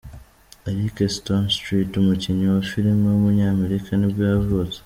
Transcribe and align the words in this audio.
Eric 0.69 0.95
Stonestreet, 1.15 1.91
umukinnyi 2.01 2.45
wa 2.53 2.61
filime 2.71 3.05
w’umunyamerika 3.09 3.89
nibwo 3.95 4.21
yavutse. 4.31 4.77